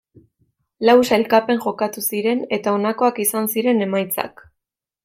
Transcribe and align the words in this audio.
Lau 0.89 0.95
sailkapen 1.09 1.61
jokatu 1.67 2.05
ziren 2.07 2.43
eta 2.59 2.75
honakoak 2.79 3.25
izan 3.27 3.55
ziren 3.55 3.89
emaitzak. 3.89 4.49